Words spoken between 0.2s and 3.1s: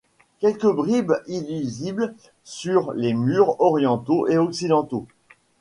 Quelques bribes illisibles sur